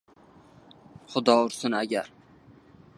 —Xudo 1.15 1.37
ursin 1.43 1.79
agar! 1.81 2.11